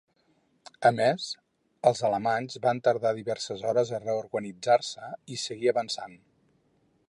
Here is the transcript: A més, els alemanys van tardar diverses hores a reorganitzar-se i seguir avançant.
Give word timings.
A 0.89 0.91
més, 0.99 1.25
els 1.89 2.01
alemanys 2.09 2.57
van 2.63 2.81
tardar 2.89 3.11
diverses 3.19 3.63
hores 3.73 3.93
a 3.99 4.03
reorganitzar-se 4.07 5.11
i 5.37 5.41
seguir 5.45 5.71
avançant. 5.77 6.21